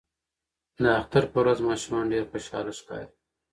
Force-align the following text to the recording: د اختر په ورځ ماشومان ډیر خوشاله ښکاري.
د 0.81 0.83
اختر 0.99 1.23
په 1.31 1.37
ورځ 1.43 1.57
ماشومان 1.69 2.05
ډیر 2.11 2.23
خوشاله 2.31 2.71
ښکاري. 2.79 3.07